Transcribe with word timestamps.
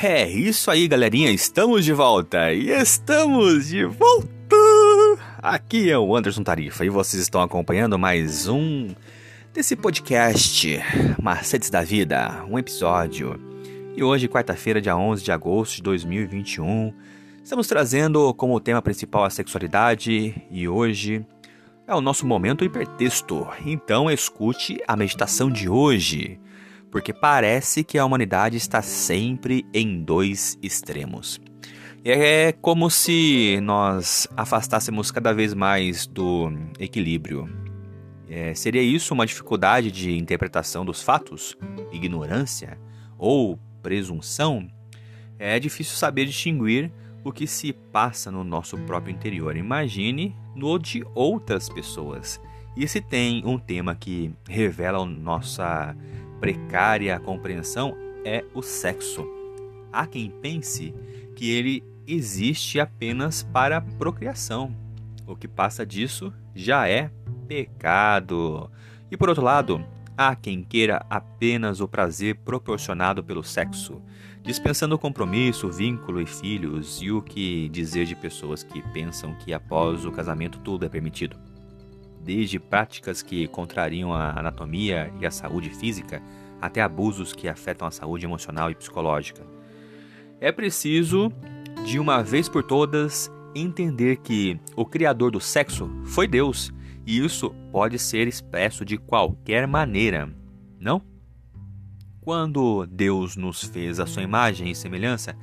É 0.00 0.28
isso 0.28 0.70
aí, 0.70 0.86
galerinha. 0.86 1.28
Estamos 1.32 1.84
de 1.84 1.92
volta 1.92 2.52
e 2.52 2.70
estamos 2.70 3.66
de 3.66 3.84
volta. 3.84 4.28
Aqui 5.38 5.90
é 5.90 5.98
o 5.98 6.14
Anderson 6.14 6.44
Tarifa 6.44 6.84
e 6.84 6.88
vocês 6.88 7.20
estão 7.20 7.42
acompanhando 7.42 7.98
mais 7.98 8.46
um 8.46 8.94
desse 9.52 9.74
podcast 9.74 10.78
Macetes 11.20 11.68
da 11.68 11.82
Vida, 11.82 12.44
um 12.48 12.56
episódio. 12.56 13.40
E 13.96 14.04
hoje, 14.04 14.28
quarta-feira, 14.28 14.80
dia 14.80 14.96
11 14.96 15.24
de 15.24 15.32
agosto 15.32 15.74
de 15.74 15.82
2021, 15.82 16.94
estamos 17.42 17.66
trazendo 17.66 18.32
como 18.34 18.60
tema 18.60 18.80
principal 18.80 19.24
a 19.24 19.30
sexualidade 19.30 20.32
e 20.48 20.68
hoje 20.68 21.26
é 21.88 21.94
o 21.94 22.00
nosso 22.00 22.24
momento 22.24 22.64
hipertexto. 22.64 23.48
Então, 23.66 24.08
escute 24.08 24.80
a 24.86 24.94
meditação 24.94 25.50
de 25.50 25.68
hoje 25.68 26.38
porque 26.90 27.12
parece 27.12 27.84
que 27.84 27.98
a 27.98 28.04
humanidade 28.04 28.56
está 28.56 28.82
sempre 28.82 29.66
em 29.72 30.02
dois 30.02 30.58
extremos. 30.62 31.40
É 32.04 32.52
como 32.52 32.88
se 32.88 33.60
nós 33.62 34.28
afastássemos 34.36 35.10
cada 35.10 35.32
vez 35.32 35.52
mais 35.52 36.06
do 36.06 36.50
equilíbrio. 36.78 37.48
É, 38.30 38.54
seria 38.54 38.82
isso 38.82 39.14
uma 39.14 39.26
dificuldade 39.26 39.90
de 39.90 40.16
interpretação 40.16 40.84
dos 40.84 41.02
fatos? 41.02 41.56
Ignorância? 41.92 42.78
Ou 43.18 43.58
presunção? 43.82 44.68
É 45.38 45.58
difícil 45.58 45.96
saber 45.96 46.26
distinguir 46.26 46.92
o 47.24 47.32
que 47.32 47.46
se 47.46 47.72
passa 47.72 48.30
no 48.30 48.44
nosso 48.44 48.76
próprio 48.78 49.14
interior. 49.14 49.56
Imagine 49.56 50.34
no 50.54 50.78
de 50.78 51.04
outras 51.14 51.68
pessoas. 51.68 52.40
E 52.76 52.86
se 52.86 53.00
tem 53.00 53.42
um 53.44 53.58
tema 53.58 53.94
que 53.94 54.32
revela 54.48 55.04
nossa 55.04 55.96
precária 56.40 57.18
compreensão 57.20 57.96
é 58.24 58.44
o 58.54 58.62
sexo. 58.62 59.26
Há 59.92 60.06
quem 60.06 60.30
pense 60.30 60.94
que 61.34 61.50
ele 61.50 61.84
existe 62.06 62.80
apenas 62.80 63.42
para 63.42 63.80
procriação. 63.80 64.74
O 65.26 65.36
que 65.36 65.46
passa 65.46 65.84
disso 65.84 66.32
já 66.54 66.88
é 66.88 67.10
pecado. 67.46 68.70
E 69.10 69.16
por 69.16 69.28
outro 69.28 69.44
lado, 69.44 69.84
há 70.16 70.34
quem 70.34 70.62
queira 70.62 71.04
apenas 71.08 71.80
o 71.80 71.88
prazer 71.88 72.36
proporcionado 72.36 73.22
pelo 73.22 73.42
sexo, 73.42 74.02
dispensando 74.42 74.98
compromisso, 74.98 75.70
vínculo 75.70 76.20
e 76.20 76.26
filhos, 76.26 77.00
e 77.02 77.10
o 77.10 77.22
que 77.22 77.68
dizer 77.68 78.06
de 78.06 78.14
pessoas 78.14 78.62
que 78.62 78.82
pensam 78.92 79.34
que 79.34 79.52
após 79.52 80.04
o 80.04 80.12
casamento 80.12 80.58
tudo 80.58 80.84
é 80.84 80.88
permitido 80.88 81.47
desde 82.22 82.58
práticas 82.58 83.22
que 83.22 83.46
contrariam 83.48 84.12
a 84.12 84.38
anatomia 84.38 85.12
e 85.20 85.26
a 85.26 85.30
saúde 85.30 85.70
física 85.70 86.22
até 86.60 86.82
abusos 86.82 87.32
que 87.32 87.48
afetam 87.48 87.86
a 87.86 87.90
saúde 87.90 88.24
emocional 88.24 88.70
e 88.70 88.74
psicológica. 88.74 89.46
É 90.40 90.52
preciso, 90.52 91.32
de 91.84 91.98
uma 91.98 92.22
vez 92.22 92.48
por 92.48 92.62
todas, 92.62 93.30
entender 93.54 94.16
que 94.18 94.58
o 94.76 94.84
criador 94.84 95.30
do 95.30 95.40
sexo 95.40 95.90
foi 96.04 96.26
Deus 96.26 96.72
e 97.06 97.24
isso 97.24 97.50
pode 97.72 97.98
ser 97.98 98.28
expresso 98.28 98.84
de 98.84 98.98
qualquer 98.98 99.66
maneira, 99.66 100.32
não? 100.78 101.02
Quando 102.20 102.86
Deus 102.86 103.36
nos 103.36 103.64
fez 103.64 103.98
a 103.98 104.06
sua 104.06 104.22
imagem 104.22 104.70
e 104.70 104.74
semelhança, 104.74 105.34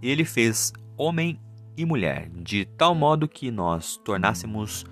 ele 0.00 0.24
fez 0.24 0.72
homem 0.96 1.40
e 1.76 1.84
mulher, 1.84 2.30
de 2.30 2.64
tal 2.64 2.94
modo 2.94 3.26
que 3.28 3.50
nós 3.50 3.96
tornássemos 4.04 4.84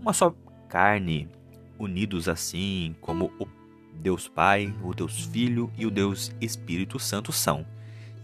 uma 0.00 0.12
só 0.12 0.34
carne, 0.74 1.28
unidos 1.78 2.28
assim 2.28 2.96
como 3.00 3.26
o 3.38 3.46
Deus 3.94 4.26
Pai, 4.26 4.74
o 4.82 4.92
Deus 4.92 5.24
Filho 5.26 5.70
e 5.78 5.86
o 5.86 5.90
Deus 5.90 6.34
Espírito 6.40 6.98
Santo 6.98 7.30
são. 7.30 7.64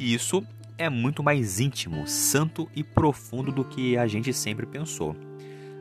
E 0.00 0.12
isso 0.12 0.44
é 0.76 0.91
muito 0.91 1.22
mais 1.22 1.60
íntimo, 1.60 2.08
santo 2.08 2.69
e 2.74 2.82
profundo 2.82 3.52
do 3.52 3.64
que 3.64 3.97
a 3.97 4.08
gente 4.08 4.32
sempre 4.32 4.66
pensou. 4.66 5.14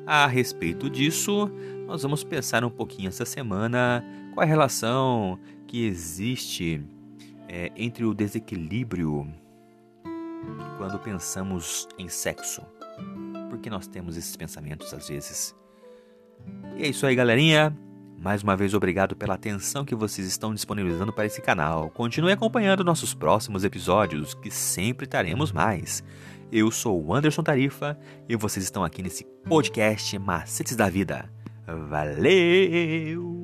A 0.05 0.27
respeito 0.27 0.91
disso, 0.91 1.49
nós 1.87 2.03
vamos 2.03 2.23
pensar 2.23 2.63
um 2.63 2.69
pouquinho 2.69 3.07
essa 3.07 3.25
semana 3.25 4.05
qual 4.35 4.43
a 4.43 4.47
relação 4.47 5.39
que 5.65 5.83
existe 5.87 6.83
é, 7.47 7.71
entre 7.75 8.05
o 8.05 8.13
desequilíbrio 8.13 9.27
quando 10.77 10.99
pensamos 10.99 11.87
em 11.97 12.07
sexo. 12.07 12.61
Por 13.49 13.57
que 13.57 13.71
nós 13.71 13.87
temos 13.87 14.15
esses 14.15 14.35
pensamentos 14.35 14.93
às 14.93 15.09
vezes? 15.09 15.57
E 16.77 16.83
é 16.83 16.87
isso 16.87 17.05
aí, 17.05 17.15
galerinha. 17.15 17.75
Mais 18.21 18.43
uma 18.43 18.55
vez, 18.55 18.73
obrigado 18.73 19.15
pela 19.15 19.35
atenção 19.35 19.85
que 19.85 19.95
vocês 19.95 20.27
estão 20.27 20.53
disponibilizando 20.53 21.13
para 21.13 21.25
esse 21.25 21.41
canal. 21.41 21.89
Continue 21.89 22.33
acompanhando 22.33 22.83
nossos 22.83 23.13
próximos 23.13 23.63
episódios, 23.63 24.33
que 24.33 24.51
sempre 24.51 25.07
teremos 25.07 25.53
mais. 25.53 26.03
Eu 26.51 26.69
sou 26.69 27.01
o 27.01 27.13
Anderson 27.13 27.43
Tarifa 27.43 27.97
e 28.27 28.35
vocês 28.35 28.65
estão 28.65 28.83
aqui 28.83 29.01
nesse 29.01 29.23
podcast 29.47 30.17
Macetes 30.19 30.75
da 30.75 30.89
Vida. 30.89 31.31
Valeu! 31.65 33.38